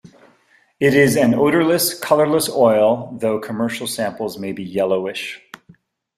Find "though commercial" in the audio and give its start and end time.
3.21-3.85